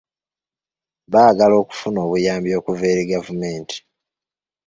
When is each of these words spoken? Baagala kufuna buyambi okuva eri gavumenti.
Baagala 1.11 1.55
kufuna 1.69 1.99
buyambi 2.09 2.49
okuva 2.59 2.83
eri 2.91 3.03
gavumenti. 3.11 3.77